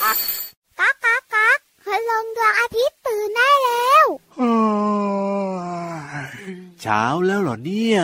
[0.00, 0.16] ก๊าก
[1.04, 4.06] ก๊ากก๊ากคืลงดวงอาทิตย์ตื่นได้แล้ว
[6.80, 8.00] เช้าแล้วเหรอเนี่ย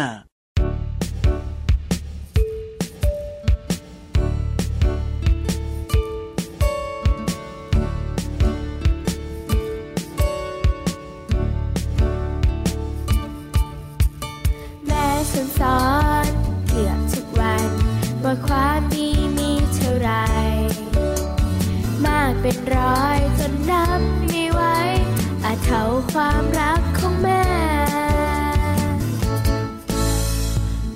[26.22, 27.44] ความรักของแม่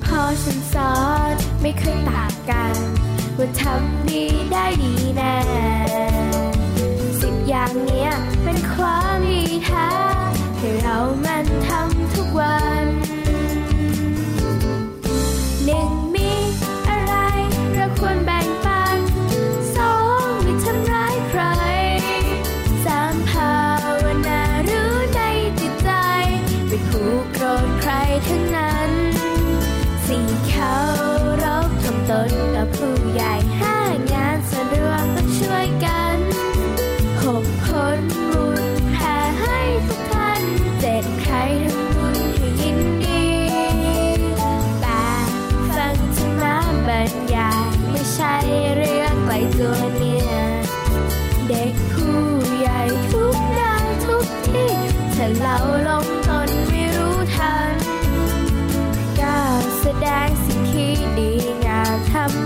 [0.04, 0.94] พอฉันสอ
[1.32, 2.76] นไม่เคยต่างกัน
[3.38, 5.36] ว่าทำดีได้ดีแน่
[7.20, 8.10] สิบอย่างเนี้ย
[8.44, 9.11] เป็นความ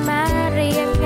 [0.08, 0.22] มา
[0.54, 1.05] เรียบง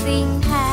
[0.00, 0.68] ด้วยใจจริงแท้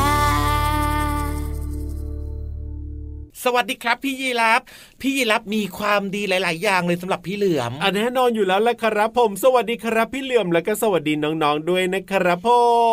[3.46, 4.62] สวัสดีครับพี่ยีรับ
[5.02, 12.48] พี่ยีรับมีความดีหลาย ๆ อย่างเลยสำหรับพี่เหลือมอันแน่นอนอยู่แล้วแหละครับผม สวัสดีครับพี่เหลื่อมแล้วก็สวัสดีน้อง ๆ ด้วยนะครับผ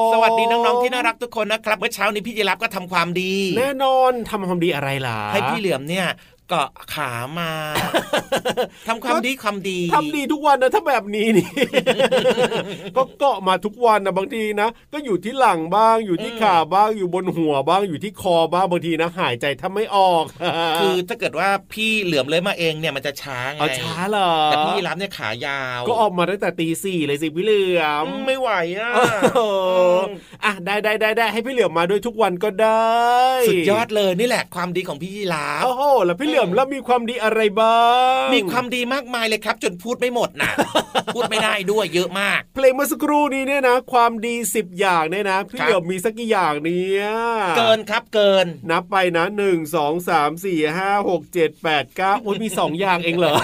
[0.09, 6.07] มสวัสดีน้อง ๆ ที่น่ารักทุกคนนะครับ เมื่อเช้านี้พี่ยีรับก็ทำความดี แน่นอนทำความดีอะไรล่ะ ให้พี่เหลือมเนี่ย
[6.51, 7.51] เกาะขามา
[8.89, 11.49] ทำความดีความดีทำดีทุกวันนะถ้าแบบนี้นี่
[12.97, 20.25] ก็เกาะมาทุกวันนะบางทีนะก็อยู่ที่หลังบ้างอยู่ที่ขาบ้างอยู่บนหัวบ้างอยู่ที่คอบ้างบางทีนะ หายใจถ้าไม่ออก
[20.81, 28.91] คือถ้าเกิดว่าพี่เหลือมเลยมาเองเนี่ยมันจะช้าไงเอาช้าเหรอแต่พี่ยีรับเนี่ยขายาว ก็ออกมาตั้งแต่ตีสี่เลยสิพี่เหลื่อมอืมไม่ไหวอะ
[29.35, 29.41] เอ
[29.95, 29.99] อ
[30.45, 32.95] อะได้ได้ได้ได้ให้พี่เหลือมมาด้วยทุกวันก็ได้
[33.49, 37.79] สุดยอดเลยนี่แหละความดีของพี่ยีราฟโอ้โหแล้วพี่เหลือมแล้วมีความดีอะไรบ้า
[38.25, 40.51] ง มีความดีมากมายเลยครับ จนพูดไม่หมดนะ
[41.15, 47.05] พูดไม่ได้ด้วยเยอะมาก เพลงเมื่อสักครู่นี้เนี่ยนะ ความดีสิบอย่างเนี่ยนะพี่ครับเหลือมมีสักกี่อย่างเนี่ย
[47.59, 53.35] เกินครับเกิน นับไปนะหนึ่งสองสามสี่ห้าหกเจ็ดแปดเก้าโอ้ยมีสองอย่างเองเหรอ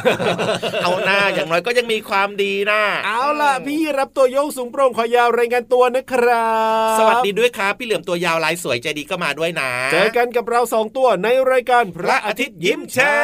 [0.83, 6.49] เอาหน้าอย่างน้อยก็ยังมีความดีนะเอาล่ะพี่รับตัวโยงสูงโปร่งขอยาวรายงานตัวนะครั
[6.95, 13.19] บ สวัสดีด้วยครับ พี่เหลือมตัวยาวลายสวยใจดีก็มาด้วยนะ เจอกันกับเราสองตัวในรายการพพระระอาอาทิทิตตย์ย์ยิ้ยิ้มมแฉ่แฉ่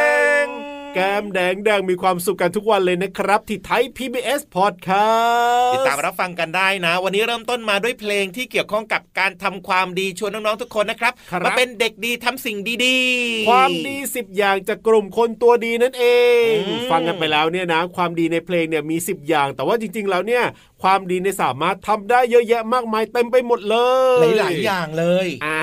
[0.44, 0.48] งง
[0.94, 16.04] แก้มแดงแดงมีความสุขกันทุกวันเลยนะครับ ที่ไทย PBS Podcast ติดตามรับฟังกันได้นะ วันนี้เริ่มต้นมาด้วยเพลงที่เกี่ยวข้องกับการทำความดีชวนน้องๆทุกคนนะครับครับมาเป็นเด็กดีทำสิ่งดีๆ ความดีสิบอย่างจากกลุ่มคนตัวดีนั่นเอ
[16.48, 20.44] งอืมฟังกันไปแล้วเนี่ยนะ ความดีในเพลงเนี่ยมี10อย่าง แต่ว่าจริง ๆ แล้วเนี่ย
[20.82, 23.76] ความดีในยสามารถทำได้เยอะแยะมากมายเต็มไปหมดเล
[24.24, 25.60] ย หลาย ๆ อย่างเลยอ่า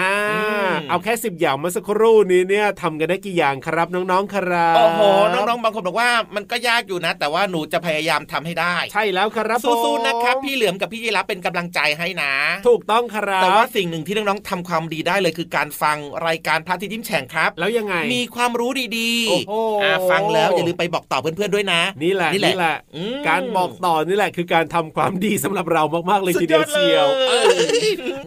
[0.70, 5.02] มเอาแค่10อย่างเมื่อสักครู่นี้เนี่ยทำกันได้กี่อย่างครับน้องๆครับโอ้โห
[5.34, 12.34] น้องๆบางคนบอกว่ามันก็ยากอยู่นะ แต่ว่าหนูจะพยายามทำให้ได้ ใช่แล้วครับสู้ๆนะครับผมพี่เหลือมกับพี่ยีรับเป็นกำลังใจให้นะ
[12.68, 27.50] ถูกต้องครับแต่ว่าสิ่งหนึ่งที่น้องๆทำความดีได้เลยคือการฟังรายการพระอาทิตย์ยิ้มแฉ่งครับ แล้วยังไงมีความรู้ดีโอ้โหอ่าฟังแล้วอย่าลืมไปบอกต่อเพื่อนๆด้วยนะ นี่แหละนี่แหละนี่แหละอืมการบอกต่อนี่แหละคือการทำความดีสำหรับเรามากๆเลยทีเดียวเชียวสุดยอดเลยเออ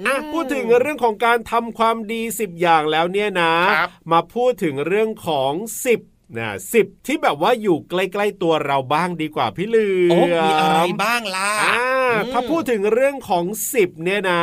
[0.07, 5.53] อะพูดถึงเรื่องของการทำความดี 10 อย่างแล้วเนี่ยนะครับมาพูดถึงเรื่องของ
[5.93, 11.77] 10 นะสิบที่แบบว่าอยู่ใกล้ๆตัวเราบ้างดีกว่าพี่เหลือโอ้มมีอะไรบ้างล่ะอ่า
[12.17, 13.45] อืมถ้าพูดถึงเรื่องของ
[13.75, 14.41] สิบเนี่ยนะ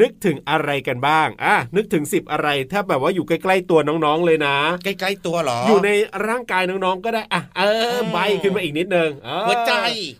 [0.00, 5.90] นึกถึงอะไรกันบ้างอะนึกถึงสิบอะไร ถ้าแบบว่าอยู่ใกล้ๆตัวน้องๆเลยนะ ใกล้ๆตัวเหรอออยู่ใน
[6.26, 7.62] ร่างกายน้องๆก็ได้อะเอ
[7.94, 9.72] อมใบขึ้นมาอีกนิดนึงเออหัวใจ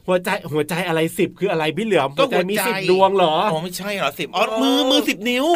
[0.07, 5.47] หัวใจหัวใจอะไรสิบคืออะไรพี่เหลือมก็หัวใจมีหัวใจสิบดวงเหรออ๋อไม่ใช่เหรอสิบอ๋อเออมือมือสิบนิ้ว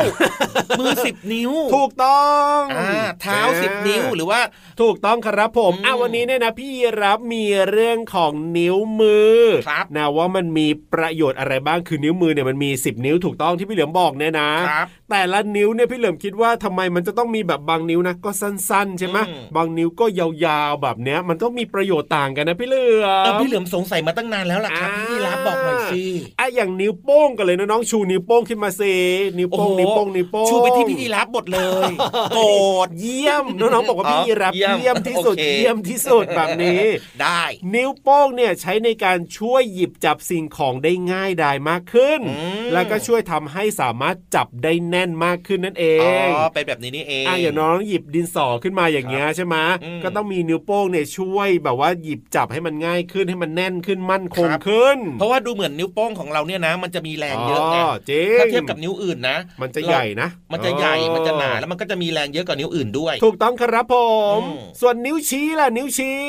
[0.80, 2.26] มือสิบนิ้ว ถูกต้อ
[2.58, 4.40] งอ่าเท้าสิบนิ้วหรือว่า
[4.80, 6.70] ถูกต้องครับผมอืมอะวันนี้เนี่ยนะพี่
[7.02, 26.02] รับมีเรื่องของนิ้วมือครับนะว่ามันมีประโยชน์อะไรบ้างคือนิ้วมือเนี่ยมันมี 10 นิ้วถูกต้องที่พี่เหลือมบอกเนี่ยนะครับแต่ละนิ้วเนี่ยพี่เหลือมคิดว่าทำไมมันจะต้องมีแบบบางนิ้วนะก็สั้นๆใช่ไหมอืมบางนิ้วก็ยาวๆแบบเนี้ยมันต้องมีประโยชน์ต่างกันนะพี่เหลือเออมพี่เหลือมสงสัยมาตั้งนานแล้วล่ะครับพี่รับบอกหน่อยสิ
[26.38, 28.94] อะอย่างนิ้วโป้งกันเลยนะน้องชูนิ้วโป้งขึ้นมาสิ
[29.38, 31.90] นิ้วโป้งโอ้โหนิ้วโป้งนิ้วโป้งชูไปที่พี่ยีรับหมดเลย
[32.34, 32.44] โกร
[32.86, 36.80] ธเยี่ยมน้องๆบอกว่าพี่อ๋อรับเยี่ยมเยี่ยมที่สุดโอเคเยี่ยมที่สุดแบบนี้
[37.22, 37.42] ได้
[37.74, 57.76] นิ้วโป้งเนี่ยใช้ในการช่วยหยิบจับสิ่งของได้ง่ายดายมากขึ้นอืมแล้วก็ช่วยทำให้สามารถจับได้แน่นมากขึ้นนั่นเออ๋งอเป็นแบบนี้นี่เองอะอย่างน้องหยิบดินสอขึ้นมาอย่างเงี้ยใช่ไหมอืมก็ต้องมีนิ้วโป้งเนี่ยช่วยแบบว่าหยิบจับให้มันง่ายขึ้นให้มันแน่นขึ้นมั่นคงครับขึ้น เพราะว่าดูเหมือนนิ้วโป้งของเราเนี่ยนะ มันจะมีแรงเยอะไง
[58.10, 63.94] จริงถ้าเทียบกับนิ้วอื่นนะ มันจะใหญ่นะ มันจะใหญ่อ๋อมันจะหนาแล้วมันก็จะมีแรงเยอะกว่านิ้วอื่นด้วย ถูกต้องครับผ
[64.38, 66.20] มอืมส่วนนิ้วชี้ล่ะนิ้วชี้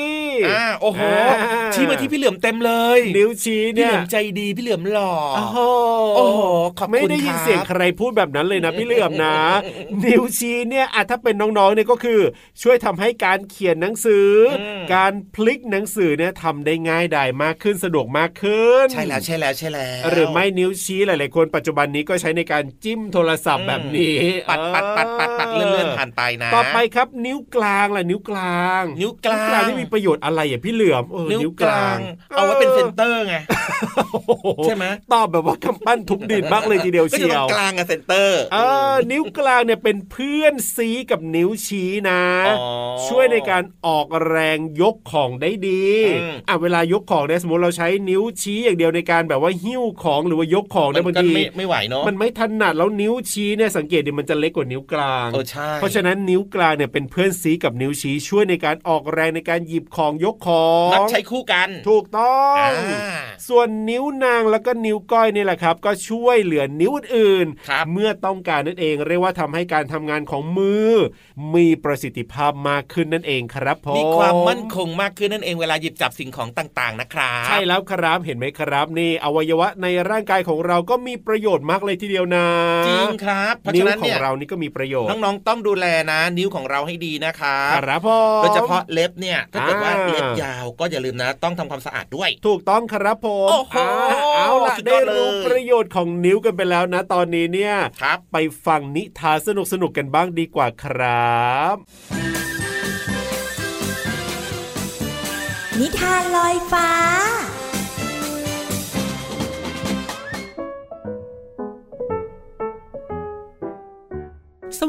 [0.49, 1.01] อ่าโอ้โห
[1.41, 5.57] อ่าชี้มาที่พี่เหลือมเต็มเลย นิ้วชี้พี่เนี่เหยลือมใจดีพี่เหลือมหล่อโอ้โห
[6.17, 6.41] โอ้โห
[6.79, 9.37] ขอบคุณไม่ได้ยินครับเสียงใครพูดแบบนั้นเลยนะพี่เหลือมนะ
[10.05, 12.19] นิ้วชี้เนี่ยอะถ้าเป็นน้องๆเนี่ยก็คือ
[12.61, 14.27] ช่วยทำให้การเขียนหนังสือ
[14.59, 24.17] อมการพลิกหนังสือเนี่ยทำได้ง่ายดายมากขึ้นสะดวกมากขึ้น ใช่แล้วใช่แล้วใช่แล้วหรือไม่นิ้วชี้หลายๆคนปัจจุบันนี้ก็ใช้ในการจิ้มโทรศัพท์แบบนี้
[24.49, 31.97] ปัดปัดปัดปัดปัดเลื่อนเลื่อนผ่านไปนะ ต่อไปครับนิ้วกลางล่ะนิ้วกลางนิ้วกลางที่มีประโยชน์อะไรอะพี่เหลือมเออนิ้วกลาง
[32.29, 33.35] เอาไว้เป็นเซนเตอร์ไง
[34.65, 38.57] ใช่ไหมตอบแบบว่ากำปั้นทุบดินมากเลยทีเดียวก็เชีอยู่ตรงกลางอะ center เอ
[38.93, 42.67] อนิ้วกลางเนี่ยเป็นเพื่อนซี้กับนิ้วชี้นะอ๋อ
[43.07, 45.85] ช่วยในการออกแรงยกของได้ดี
[46.21, 70.91] อืมอะเวลายกของเนี่ยสมมติเราใช้นิ้วชี้อย่างเดียวในการแบบว่าหิ้วของหรือว่ายกของเนี่ยมันบางทีก็ไม่ไม่ไหวเนาะมันไม่ถนัดแล้วนิ้วชี้เนี่ยสังเกตดิมันจะเล็กกว่านิ้วกลางเออใช่เพราะฉะนั้นนิ้วกลางเนี่ยเป็นเพื่อนซี้กับนิ้วชี้ช่วยในการออกแรงในการหยิบของยกของหนักใช้คู่กัน ถูกต้องอ่าส่วนนิ้วนางแล้วก็นิ้วก้อยนี่แหละครับ ก็ช่วยเหลือนิ้วอื่นๆครับเมื่อต้องการนั่นเองเรียกว่าทำให้การทำงานของมือ
[71.55, 82.45] มีประสิทธิภาพมากขึ้นนั่นเองครับผมมีความมั่นคงมากขึ้นนั่นเองเวลาหยิบจับสิ่งของต่างๆนะครับใช่แล้วครับเห็นไหมครับนี่อวัยวะในร่างกายของเราก็มีประโยชน์มากเลยทีเดียวนะ
[82.87, 88.09] จริงครับเพราะนิ้ฉะวนั้นขอเนี่งยเรานี่ก็มีประโยชน์น้องๆต้องดูแลนะ นิ้วของเราให้ดีนะครับครับผ
[88.39, 93.87] มโดยเฉพาะเล็บเนี่ยถ้าเกิดว่าอ่าเล็บยาวก็อย่าลืมนะ ต้องทำความสะอาดด้วย ถูกต้องครับผมโอ้โหา
[94.35, 99.49] เอาล่ะสุดยได้อดเลยรู้ประโยชน์ของนิ้วกันไปแล้วนะ ตอนนี้เนี่ยครับไปฟังนิทานส
[99.81, 101.75] นุกๆกันบ้างดีกว่าครับ
[105.79, 106.89] นิทานลอยฟ้า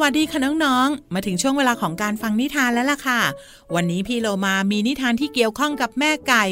[0.03, 3.21] วัสดีค่ะน้องๆ มาถึงช่วงเวลาของการฟังนิทานแล้วล่ะค่ะ
[3.75, 6.45] วันนี้พี่เรามามีนิทานที่เกี่ยวข้องกับแม่ไก่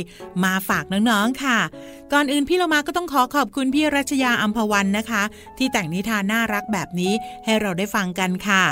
[0.45, 1.59] มาฝากน้องๆค่ะ
[2.13, 5.23] ก่อนอื่นพี่เรามาก็ต้องขอขอบคุณพี่รัชยาอัมพวันนะคะ
[5.59, 7.13] ที่แต่งนิทานน่ารักแบบนี้
[7.45, 8.65] ให้เราได้ฟังกันค่ะ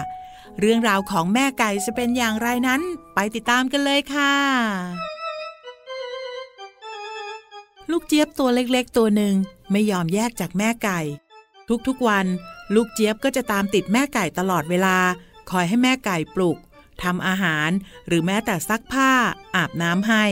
[0.61, 2.81] เรื่องราวของแม่ไก่จะเป็นอย่างไรนั้น
[3.15, 4.35] ไปติดตามกันเลยค่ะ
[7.91, 9.35] ลูกเจี๊ยบตัวเล็กๆ ตัวหนึ่ง
[9.71, 11.01] ไม่ยอมแยกจากแม่ไก่
[11.87, 12.27] ทุกๆวัน
[12.75, 14.97] ลูกเจี๊ยบก็จะตามติดแม่ไก่ตลอดเวลา
[15.51, 16.57] คอยให้แม่ไก่ปลุก
[17.03, 17.71] ทำอาหาร
[18.07, 19.13] หรือแม้แต่ซักผ้า
[19.57, 20.25] อาบน้ำให้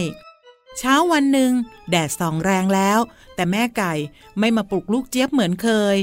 [0.79, 1.53] เช้าวันหนึ่ง
[1.91, 2.99] แดดส่องแรงแล้ว
[3.35, 3.93] แต่แม่ไก่
[4.39, 5.97] ไม่มาปลุกลูกเจี๊ยบเหมือนเคย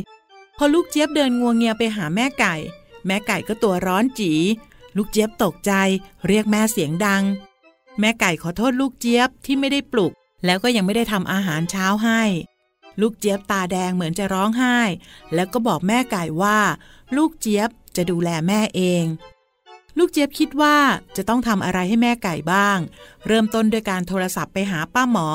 [0.57, 2.55] พอลูกเจี๊ยบเดินงัวงเงียไปหาแม่ไก่
[3.07, 4.33] แม่ไก่ก็ตัวร้อนจี
[4.97, 5.73] ลูกเจี๊ยบตกใจ
[6.27, 7.23] เรียกแม่เสียงดัง
[7.99, 10.11] แม่ไก่ขอโทษลูกเจี๊ยบที่ไม่ได้ปลุก
[10.45, 12.21] แล้วก็ยังไม่ได้ทำอาหารเช้าให้
[13.01, 14.77] ลูกเจี๊ยบตาแดงเหมือนจะร้องไห้
[15.33, 16.57] แล้วก็บอกแม่ไก่ว่า
[17.17, 19.05] ลูกเจี๊ยบจะดูแลแม่เอง
[19.97, 20.77] ลูกเจี๊ยบคิดว่า
[21.15, 22.77] จะต้องทำอะไรให้แม่ไก่บ้าง
[23.27, 25.27] เริ่มต้นด้วยการโทรศัพท์ไปหาป้าหมอ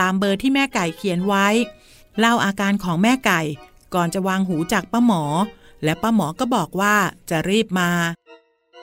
[0.00, 1.46] ตามเบอร์ที่แม่ไก่เขียนไว้
[2.18, 3.40] เล่าอาการของแม่ไก่
[3.94, 5.22] ก่อนจะวางหูจากป้าหมอ
[5.84, 6.96] และป้าหมอก็บอกว่า
[7.30, 7.90] จะรีบมา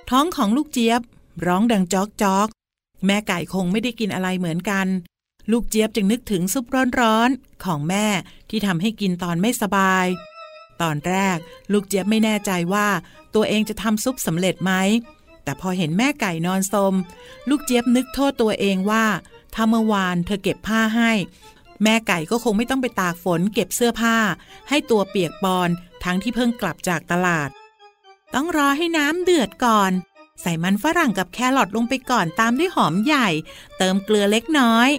[0.09, 1.01] ท้องของลูกเจี๊ยบ
[1.45, 2.47] ร้องดังจอกจอก
[3.05, 4.87] แม่ไก่คงไม่ได้กินอะไรเหมือนกัน
[5.51, 6.65] ลูกเจี๊ยบจึงนึกถึงซุป
[7.01, 8.07] ร้อนๆของแม่
[8.49, 10.05] ที่ทำให้กินตอนไม่สบาย
[10.81, 11.37] ตอนแรก
[11.71, 12.87] ลูกเจี๊ยบไม่แน่ใจว่า
[13.35, 14.71] ตัวเองจะทำซุปสำเร็จไหม
[15.43, 16.93] แต่พอเห็นแม่ไก่นอนสม
[17.49, 19.05] ลูกเจี๊ยบนึกโทษตัวเองว่า
[19.53, 21.11] ถ้าเมื่อวานเธอเก็บผ้าให้
[21.83, 24.17] แม่ไก่ก็คงไม่ต้องไปตากฝนเก็บเสื้อผ้า
[24.69, 25.69] ให้ตัวเปียกปอน
[26.03, 27.49] ทั้งที่เพิ่งกลับจากตลาด
[28.33, 29.91] ต้องรอให้น้ำเดือดก่อน
[30.41, 33.27] ใส่มันฝรั่งกับแครอทลงไปก่อนตามด้วยหอมใหญ่
[33.77, 34.89] เติมเกลือเล็กน้อย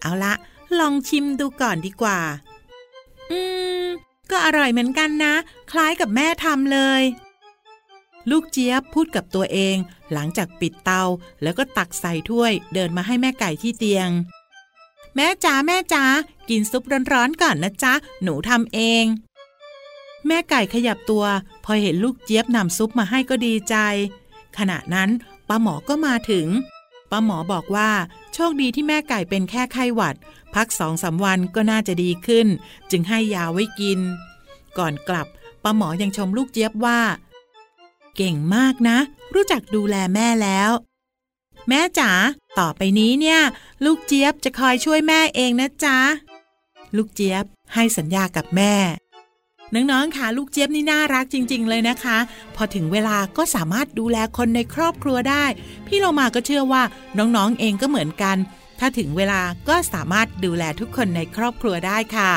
[0.00, 0.34] เอาละ
[0.78, 2.20] ลองชิมดูก่อนดีกว่า
[3.30, 3.40] อื
[3.82, 3.84] ม
[4.30, 5.34] ก็อร่อยเหมือนกันนะ
[5.70, 7.02] คล้ายกับแม่ทำเลย
[8.30, 9.76] ลูกเจี๊ยบพูดกับตัวเอง
[10.12, 11.02] หลังจากปิดเตา
[11.42, 14.10] แล้วก็ตักใส่ถ้วย เดินมาให้แม่ไก่ที่เตียง
[15.16, 16.04] แม่จ๋าแม่จ๋า
[16.48, 19.04] กินซุปร้อนๆก่อนนะจ๊ะ หนูทำเอง
[20.26, 21.24] แม่ไก่ขยับตัว
[21.64, 23.76] พอเห็นลูกเจี๊ยบนำซุปมาให้ก็ดีใจ
[24.58, 25.10] ขณะนั้น
[25.48, 26.46] ป้าหมอก็มาถึง
[27.10, 27.90] ป้าหมอบอกว่า
[28.38, 30.16] โชคดีที่แม่ไก่เป็นแค่ไข้หวัด
[30.54, 32.46] พักสองสาวันก็น่าจะดีขึ้น
[32.90, 34.00] จึงให้ยาไว้กิน
[34.78, 35.26] ก่อนกลับ
[35.62, 37.00] ป้าหมอยังชมลูกเจี๊ยบว่า
[38.16, 38.98] เก่งมากนะ
[39.34, 40.70] รู้จักดูแลแม่แล้ว
[41.68, 42.10] แม่จ๋า
[42.58, 43.40] ต่อไปนี้เนี่ย
[43.84, 45.98] ลูกเจี๊ยบจะคอยช่วยแม่เองนะจ๊ะ
[46.96, 48.74] ลูกเจี๊ยบให้สัญญากับแม่
[49.74, 52.18] น้องๆ ค่ะลูกเจี๊ยบนี่น่ารักจริง ๆ เลยนะคะ
[52.56, 55.44] พอถึงเวลาก็สามารถดูแลคนในครอบครัวได้
[55.86, 56.82] พี่เรามาก็เชื่อว่า
[57.18, 58.36] น้องๆ เองก็เหมือนกัน
[58.78, 62.32] ถ้าถึงเวลาก็สามารถดูแลทุกคนในครอบครัวได้ค่ะ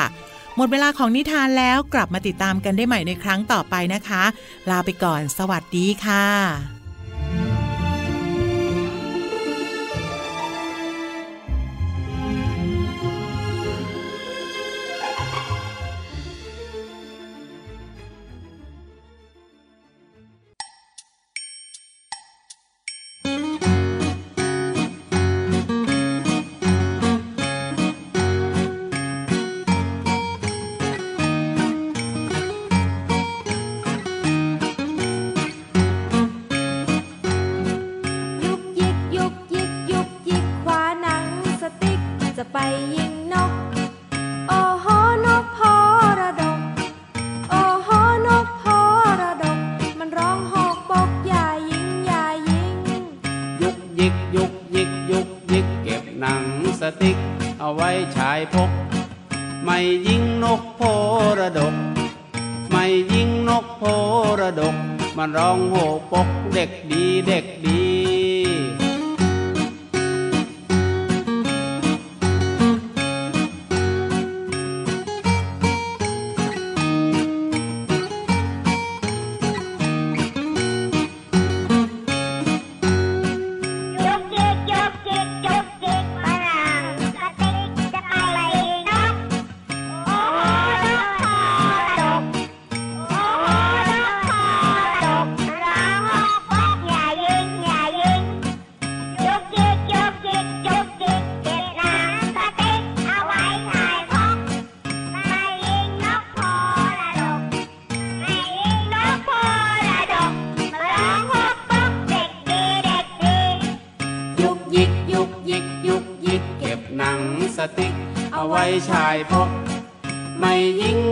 [0.56, 4.22] หมดเวลาของนิทานแล้วกลับมาติดตามกันได้ใหม่ในครั้งต่อไปนะคะ
[4.70, 6.79] ลาไปก่อน สวัสดีค่ะ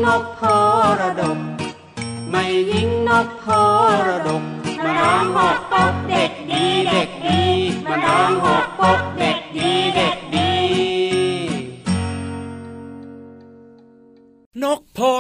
[0.09, 0.43] นกโพ
[1.01, 1.41] ระดก
[2.31, 3.47] ไม่ยิงนกโพ
[4.09, 4.45] ระดก
[4.85, 5.68] มันร้องหกปกเด็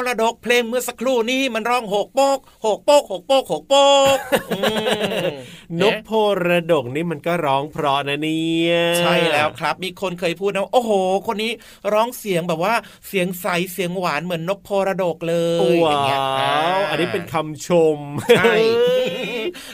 [0.06, 3.74] ระดกเพลงเมื่อสักครู่นี้มันร้องหกโปกหกโปกหกโปกหกโป
[4.16, 4.18] ก
[4.50, 4.60] อื
[5.24, 5.26] ม
[5.82, 6.10] นกโพ
[6.46, 10.92] ระดกนี่มันก็ร้องเพราะนะเนี่ยใช่แล้วครับ มีคนเคยพูดนะว่าโอ้โห
[11.26, 11.52] คนนี้
[11.92, 12.74] ร้องเสียงแบบว่า
[13.08, 15.36] เสียงใสเสียงหวานเหมือนนกโพระดกเล
[15.74, 17.98] ยอว้ย่างเงี้ยาวอันนี้เป็นคำชม
[18.38, 18.54] ใช่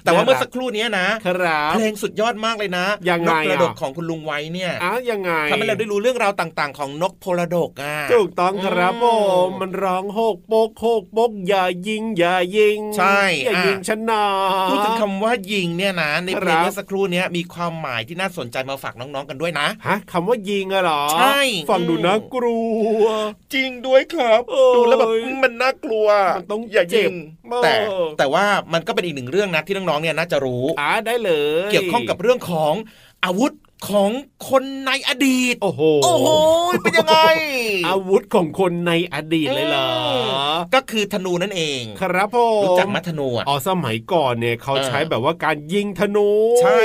[0.04, 9.06] แต่ว่าเมื่อสักครู่เนี้ยนะครับเพลงสุดยอดมากเลยนะยังไงนกกระดกอะของคุณลุงไว้เนี่ยอ้าวยังไงทำให้เราได้รู้เรื่องราวต่าง ๆ ของนกโพระดกอะถูกต้องครับอืผ
[9.46, 14.24] มมมันร้องโฮกโปกโฮกโปกอย่ายิงอย่ายิง ใช่อย่ายิงอะชนะ
[14.68, 21.40] พูดถึงคำว่ายิงเนี่ยนะในเพลงครับเมื่อสักครู่เนี้ยมีความหมายที่น่าสนใจมาฝากน้องๆกันด้วยนะฮะคำว่ายิงอะเหรอใช่
[21.70, 22.60] ฟังดูน่ากลั
[23.02, 23.04] ว
[23.54, 25.08] จริงด้วยครับเอ้ยดูแล้วแบบ
[25.44, 27.14] มันน่ากลัวมันต้องอย่าเจ็ยิบง
[27.50, 27.74] เออแต่
[28.18, 31.32] แต่ว่ามันก็เป็นอีกหนึ่งเรื่องนะที่น้องๆเนี่ยน่าจะรู้อ่าได้เล
[31.68, 32.74] ย เกี่ยวข้องกับเรื่องของ
[33.24, 33.52] อาวุธ
[33.88, 34.10] ของ
[34.48, 36.28] คนในอดีต โอ้โหโอ้โห
[36.82, 37.16] เป็นยังไง
[37.88, 39.88] อาวุธของคนในอดีตเลยเหรอ
[40.56, 46.28] มก็คือธนูนั่นเอง ครับผมรู้จักมัธนูอะอ๋อสมัยก่อนเนี่ยเขาเออใช้แบบว่าการยิงธนู
[46.62, 46.80] ใช่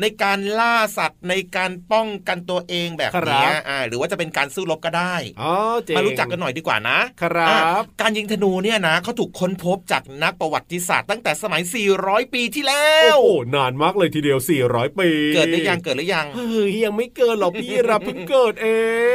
[0.00, 5.52] ในการล่าสัตว์ในการป้องกันตัวเองแบบครัเนี้บยอ่าหรือว่าจะเป็นการสู้รบก็ได้อ๋อ
[5.84, 11.62] เจ๋งมารู้จักกันหน่อยดีกว่านะ ครับอะการยิงธนูเนี่ยนะเขาถูกค้นพบจากนักประวัติศาสตร์ตั้งแต่สมัย
[11.98, 18.68] 400 ปีที่แล้โอ้วโหนานมากเลยทีเดียว 400 ปี เกิดหรือยังเกิดหรือยังเฮ้ยยังไม่เกินหรอกพี่รับเพิ่งเกิดเอ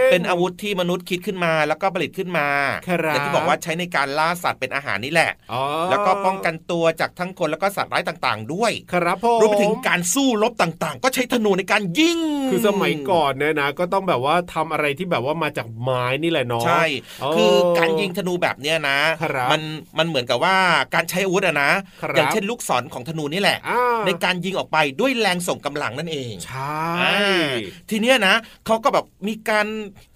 [0.08, 2.48] งเป็นอาวุธที่มนุษย์คิดขึ้นมา แล้วก็ผลิตขึ้นมา
[2.90, 12.20] ครับอย่างที่บอกว่าใช้ในการล่าสัตว์เป็นอาหารนี่แหละอ๋อแล้วก็ป้องกันตัวจากทั้งคนแล้วก็สัตว์ร้ายต่างๆ ด้วย ครับผมรวมไปถึงการสู้รบต่างๆ ก็ใช้ธนูในการยิง
[12.52, 16.86] คือสมัยก่อนเนี่ยนะ ก็ต้องแบบว่าทำอะไรที่แบบว่ามาจากไม้นี่แหละเนาะใช่
[17.24, 19.62] อ๋อคือการยิงธนูแบบเนี้ยนะครับมัน
[19.98, 20.56] มันเหมือนกับว่า
[20.96, 21.72] การใช้อาวุธอะนะ
[22.02, 27.09] ครับอย่างเช่นลูกศรของธนูนี่แหละอ่าในการยิงออกไปด้วยแรงส่งกำลังนั่นเองใช่อ่า
[27.90, 28.36] ทีเนี้ยนะ
[28.66, 29.68] เขาก็แบบมีการ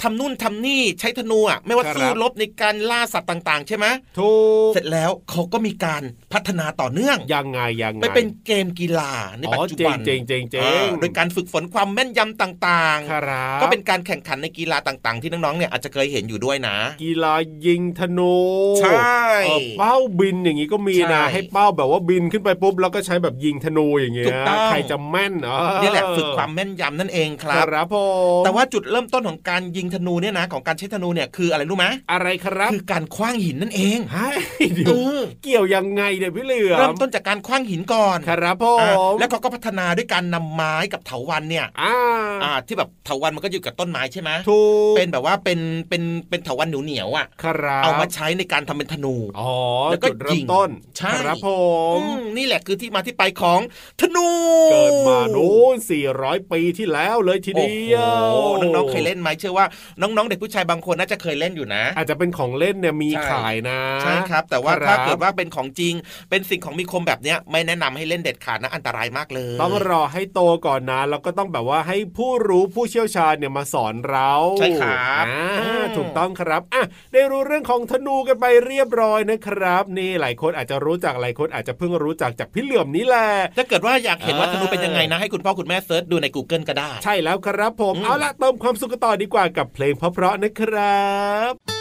[0.01, 3.85] ทำนู่นทำนี่ใช้ธนูอะไม่ว่าสู้รบในการล่าสัตว์ต่าง ๆ ใช่ไหม
[4.19, 4.31] ถู
[4.69, 17.33] กเสร็จแล้วเขาก็มีการพัฒนาต่อเนื่องยังไงยังไงไปเป็นเกมกีฬาในปัจจุบันอ๋อเจ๋งเจ๋งเจ๋งอ่าโดยการฝึกฝนความแม่นยำต่างครับๆก็เป็นการแข่งขันในกีฬาต่าง ๆ ที่น้องๆเนี่ยอาจจะเคยเห็นอยู่ด้วยนะ กีฬา
[17.65, 18.35] ยิงธนู
[18.79, 27.97] ใช่เออเป้าบินอย่างนี้ก็มีนะใช่ให้เป้าแบบว่าบินขึ้นไปปุ๊บแล้วก็ใช้แบบยิงธนูอย่างเงี้ยถูกต้องใครจะแม่นอ๋อนี่แหละฝึกความแม่นยำนั่นเองคครับรับผ
[28.39, 34.29] มแต่ว่าจุดเริ่มต้นของการยิงธนูเนี่ยนะของการใช้ธนูเนี่ยคืออะไรรู้ไหมอะไรครับคือการคว้างหินนั่นเองให้
[34.75, 41.95] เดี๋ยเอวอเกี่ยวยังไงเนี่ยพี่เหลือมเริ่มต้นจากการคว้างหินก่อนครับผอะมแล้วเขาก็พัฒนาด้วยการนำไม้กับเถาวันเนี่ยอ่า
[42.43, 44.61] อ่าที่แบบเถาวันมันก็อยู่กับต้นไม้ใช่ไหมถู
[44.91, 45.59] กเป็นแบบว่าเป็น
[45.89, 49.51] เป็นเป็นเถาวันเหนียวเหนียวๆอะครับเอามาใช้ในการทำเป็นธนูอ๋อ
[49.91, 51.49] แล้วก็จุดเริ่ยิมงต้นใช่ครับผ
[51.97, 53.59] มอืมนี่แหละคือที่มาที่ไปของ
[54.01, 54.27] ธนู
[54.71, 55.75] เกิดมาโน้น
[56.13, 57.97] 400ปีที่แล้วเลยทีโอ้เดีโหย
[58.35, 59.65] วน้องๆเคยเล่นไหมเชื่อว่า
[60.01, 65.93] น้องๆเด็กผู้ชายบางคนน่าจะเคยเล่นอยู่นะ อาจจะเป็นของเล่นเนี่ยมีใช่ขายนะใช่ครับ แต่ว่าครับถ้าเกิดว่าเป็นของจริง
[66.29, 76.83] เป็นสิ่งของมีคมแบบเนี้ยไม่แนะนำให้เล่นเด็ดขาดนะอันตรายมากเลย ต้องรอให้โตก่อนนะแล้วก็ต้องแบบว่าให้ผู้รู้ผู้เชี่ยวชาญเนี่ยมาสอนเราใช่ครับอ่าอืม ถูกต้องครับอะ
[77.13, 91.03] ได้รู้เรื่องของธนูกันไปเรียบร้อยนะครับ นี่หลายคนอาจจะรู้จักหลายคนอาจจะเพิ่งรู้จักจากพี่เหลื่อมนี่แหละถ้าเกิดว่าอยากเห็นว่าอ่าธนูเป็นยังไงนะให้คุณพ่อคุณแม่เซิร์ชดูใน Google ก็ได้ ใช่แล้วครับผมอืมเอาละเติมความสุขกันต่อดีกว่ากับเพลงเพราะๆนะครั
[91.51, 91.72] บ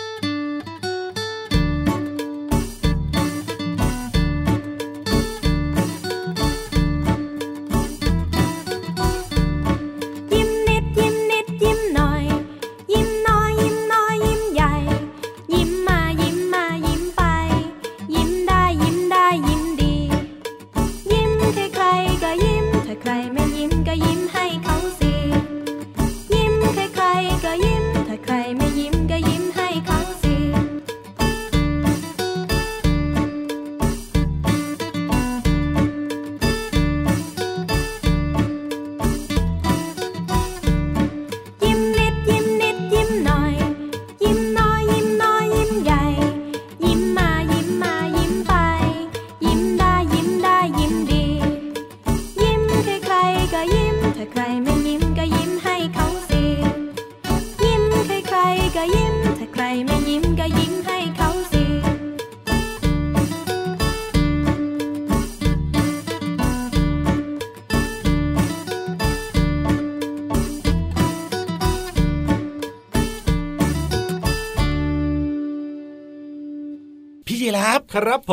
[77.94, 78.32] ครับผ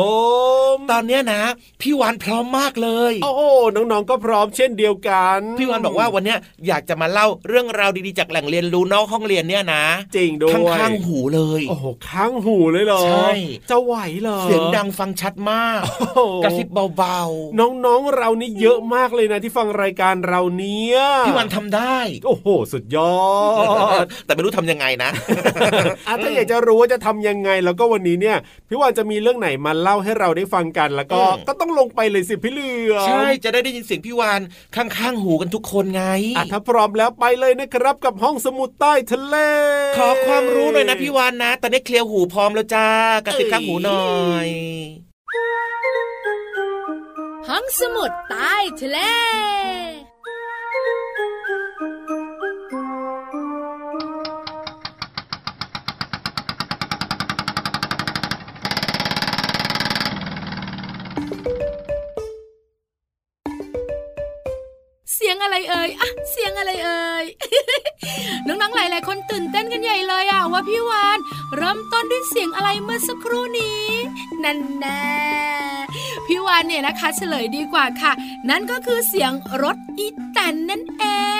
[0.58, 0.59] ม
[0.90, 1.42] ตอนเนี้ยนะ
[1.80, 3.42] พี่วานพร้อมมากเลย โอ้โห
[3.76, 9.84] น้องๆก็พร้อมเช่นเดียวกัน พี่วานบอกว่าวันเนี้ยอยากจะมาเล่าเรื่องราวดีๆจากแหล่งเรียนรู้นอกห้องเรียนเนี่ยนะ
[10.16, 13.30] จริงด้วยข้างๆหูเลยโอ้โหข้างหูเลยเหรอใช่
[13.70, 17.20] จะไหวเหรอเสียงดังฟังชัดมากโอ้โหกระซิบเบา
[17.60, 23.16] น้องๆเรานี่เยอะมากเลยนะที่ฟังรายการเราเนี้ยๆพี่วานทำได้ โอ้โห สุดยอ
[24.02, 25.10] ด แต่ไม่รู้ทำยังไงนะ
[26.06, 28.36] อะถ้าอยากจะรู้ว่าจะทำยังไงแล้วก็วันนี้เนี่ย
[28.68, 34.40] พี่วานจะมีเรื่องไหนมาเล่าให้เราได้ฟังกัน แล้วก็อืมก็ต้องลงไปเลยสิพี่เหลือมใช่จะได้ได้ยินเสียงพี่วาน
[34.76, 36.04] ข้างๆหูกันทุกคนไง
[36.36, 39.36] อะถ้าพร้อมแล้วไปเลยนะครับกับห้องสมุดใต้ทะเล
[39.98, 42.88] ขอความรู้หน่อยนะพี่วานนะตอนนี้เคลียร์หูพร้อมแล้วจ้า
[43.24, 44.48] กระซิบข้างหูหน่อย
[47.48, 48.98] ห้องสมุดใต้ทะเล
[65.14, 67.24] เสียงอะไรเอ่ยอะเสียงอะไรเอ่ย
[68.46, 71.18] น้องๆ หลายๆ คนตื่นเต้นกันใหญ่เลยอะว่าพี่วาน
[71.56, 73.84] เริ่มต้นด้วยเสียงอะไรเมื่อสักครู่นี้
[74.44, 75.04] นั่นแน่
[76.26, 78.12] พี่วานเนี่ยนะคะ เฉลยดีกว่าค่ะ
[78.48, 81.04] นั่นก็คือเสียงรถอีแตนนั่นเอ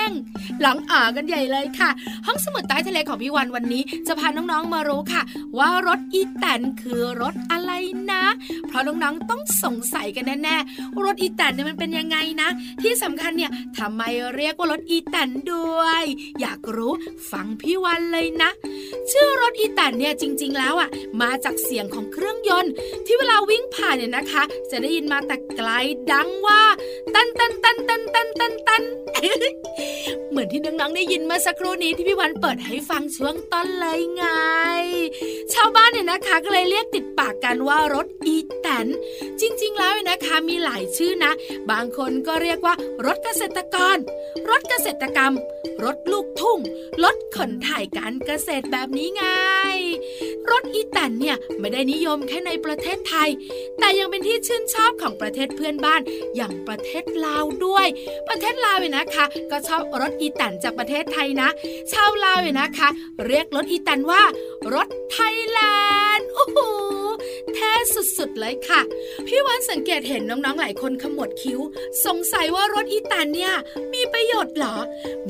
[0.61, 1.89] หลังอ่ากันใหญ่เลยค่ะ
[2.25, 5.21] ห้องสมุดใต้ทะเลของพี่วันวันนี้ จะพาน้องๆมารู้ค่ะ
[5.57, 7.71] ว่ารถอีแตนคือรถอะไร
[8.11, 8.23] นะ
[8.67, 12.49] เพราะน้องๆต้องสงสัยกันแน่ๆรถอีแตนเนี่ยมันเป็นยังไงนะ
[12.81, 14.01] ที่สำคัญเนี่ยทำไม
[14.35, 16.03] เรียกว่ารถอีแตนด้วย
[16.41, 16.93] อยากรู้
[17.31, 18.49] ฟังพี่วันเลยนะ
[19.11, 20.89] ชื่อรถอีแตนเนี่ยจริง ๆ แล้วอะ
[21.21, 22.71] มาจากเสียงของเครื่องยนต์
[23.05, 25.69] ที่เวลาวิ่งผ่านเนี่ยนะคะ จะได้ยินมาแต่ไกล
[26.11, 26.61] ดังว่า
[27.13, 28.83] ตันตันตันตันตันตันตัน
[30.31, 34.25] เหมือนที่น้องๆได้ยินเมื่อสักครู่นี้ที่พี่วันเปิดให้ฟังช่วงต้นเลยไง
[35.53, 38.87] ชาวบ้านเนี่ยนะคะก็เลยเรียกติดปากกันว่ารถอีแตน
[39.41, 41.31] จริง ๆ แล้วเนี่ยนะคะมีหลายชื่อนะ
[41.71, 43.95] บางคนก็เรียกว่ารถเกษตรกร
[44.49, 45.33] รถเกษตรกรรม
[45.83, 46.59] รถลูกทุ่ง
[47.03, 49.23] รถขนถ่ายการเกษตรแบบนี้ไง
[50.49, 53.29] รถอีแตนเนี่ยไม่ได้นิยมแค่ในประเทศไทย
[53.79, 56.01] แต่ยังเป็นที่ชื่นชอบของประเทศเพื่อนบ้าน
[56.35, 57.87] อย่างประเทศลาวด้วย
[58.27, 61.49] ประเทศลาวเนี่ยนะคะ ก็ชอบรถอีแตนจากประเทศไทยนะ
[61.91, 62.89] ชาวลาวเนี่ยนะคะ
[63.25, 64.23] เรียกรถอีแตนว่า
[64.73, 65.59] รถไทยแล
[66.15, 66.57] นด์โอ้โห
[67.55, 67.71] แท้
[68.17, 68.81] สุดๆเลยค่ะ
[69.27, 71.59] พี่วันสังเกตเห็นน้องๆหลายคนขมวดคิ้ว
[72.05, 73.53] สงสัยว่ารถอีแตนเนี่ย
[73.93, 74.75] มีประโยชน์เหรอ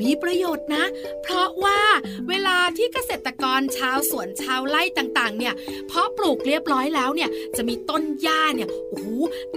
[0.00, 0.84] มีประโยชน์นะ
[1.22, 1.80] เพราะว่า
[2.28, 5.54] เวลาที่เกษตรกรชาวสวนชาวไร่ต่างๆ เนี่ย
[5.88, 9.06] เพาะปลูกเรียบร้อยแล้วเนี่ยจะมีต้นหญ้าเนี่ยโอ้โห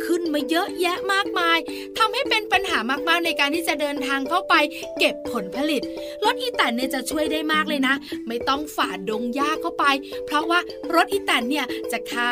[0.05, 1.57] ขึ้นมาเยอะแยะมากมาย
[1.97, 4.53] ทำให้เป็นปัญหามากๆในการที่จะเดินทางเข้าไป
[4.99, 5.81] เก็บผลผลิต
[6.25, 7.95] รถอีแตนเนี่ยจะช่วยได้มากเลยนะ
[8.27, 9.85] ไม่ต้องฝ่าดงหญ้าเข้าไป
[10.25, 10.59] เพราะว่า
[10.95, 12.27] รถอีแตนเนี่ยจะข้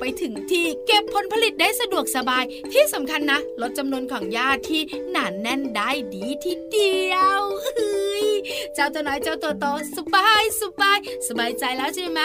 [0.00, 8.26] ไปถึงที่เก็บผลผลิตได้สะดวกสบายที่สำคัญนะ ลดจำนวนของหญ้าที่หนาแน่นได้ดีทีเดียวเฮ้ย
[8.74, 10.98] เจ้าตัวน้อยเจ้าตัวโตสบายสบาย
[11.28, 12.20] สบายใจแล้วใช่ไหม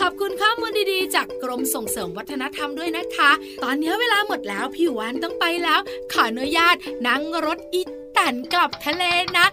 [0.00, 3.30] ขอบคุณข้อมูลดีๆ จากกรมส่งเสริมวัฒนธรรมด้วยนะคะ
[3.62, 5.80] ตอนนี้เวลาหมดแล้วพี่วานต้องไปแล้ว
[6.12, 9.04] ขออนุญาตนั่งรถอีแตนกลับทะเล
[9.36, 9.46] นะ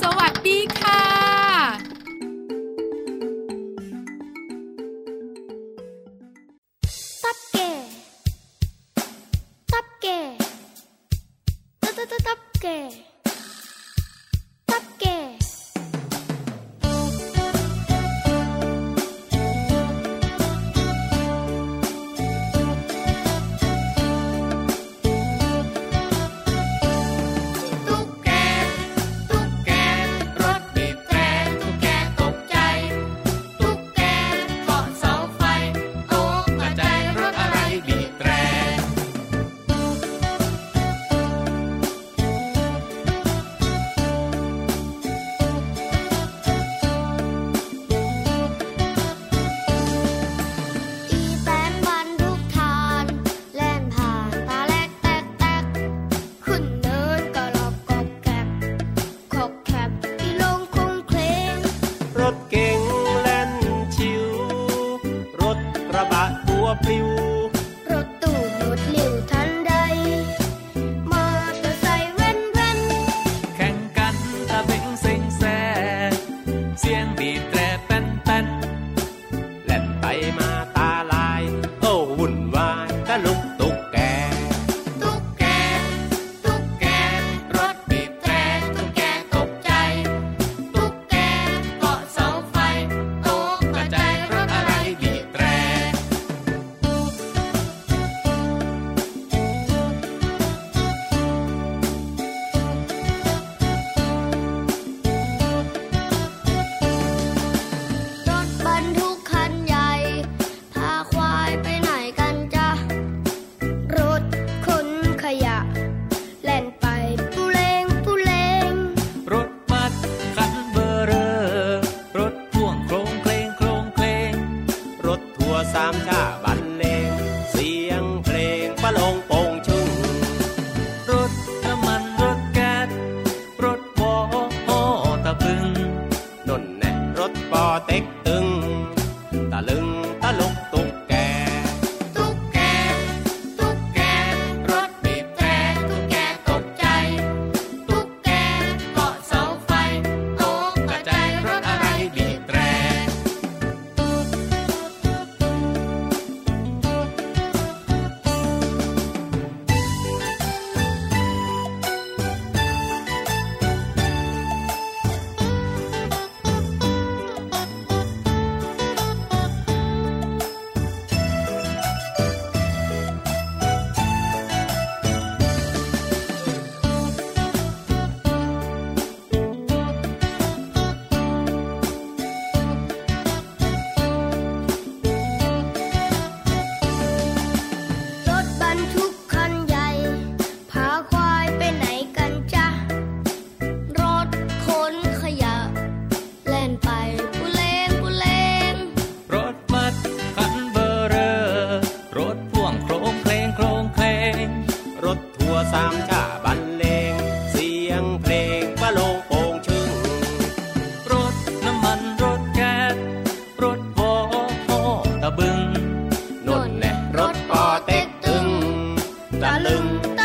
[0.00, 1.11] สวัสดีค่ะ
[12.64, 13.11] ตั
[66.84, 67.21] ปลิว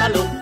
[0.07, 0.36] malo.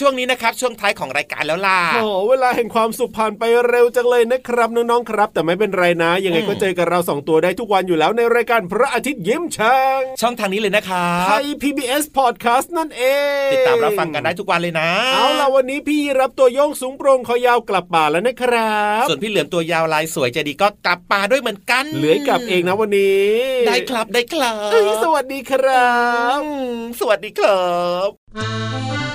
[0.00, 13.02] ช่วงนี้นะครับ ช่วงท้ายของรายการแล้วล่ะโอ้เวลาแห่งความสุขผ่านไปเร็วจังเลยนะครับน้องๆครับ แต่ไม่เป็นไรนะ ยังไงก็เจอกับเราสองตัวได้ทุกวันอยู่แล้วในรายการพระอาทิตย์ยิ้มช่างช่องทางนี้เลยนะครัไทบย PBS Podcast นั่นเอ
[13.48, 23.28] ง ติดตามรับฟังกันได้ทุกวันเลยนะ เอาล่ะวันนี้พี่รับตัวโยงสูงโปรงคอยาวกลับป่าแล้วนะครับ ส่วนพี่เหลือมตัวยาวลายสวยใจดีก็กลับป่าด้วยเหมือนกันเหลือยกลับเองนะวันนี้
[23.66, 25.92] ได้ครับได้ครับเอ้ยสวัสดีครั
[26.38, 27.66] บอืมสวัสดีครั
[28.08, 29.07] บ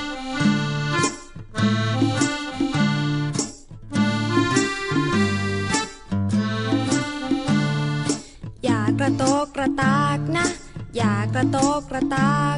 [9.03, 10.47] ระโตกกระตากนะ
[10.95, 12.57] อย่ากระโตกกระตาก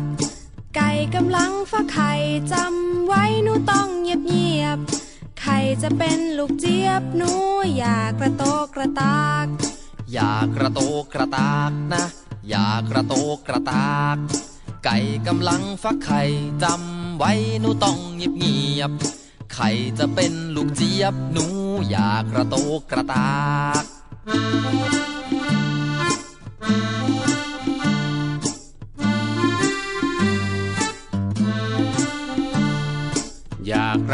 [0.75, 2.12] ไก่กำลังฟักไข่
[2.53, 4.77] จำไว้หนูต้องเงียบเงียบ
[5.41, 7.31] ไข่จะเป็นลูกเจี๊ยบหนู
[7.75, 9.45] อย่ากระโตกกระตาก
[10.12, 12.05] อย่ากระโตกกระตากนะ
[12.49, 14.17] อย่ากระโตกกระตาก
[14.86, 16.21] ไก่กำลังฟักไข่
[16.63, 18.91] จำไว้หนูต้องเงียบเงียบ
[19.53, 21.45] ไข่จะเป็นลูกเจี๊ยบหนู
[21.89, 23.29] อย่ากระโตกกระตา
[23.81, 23.84] ก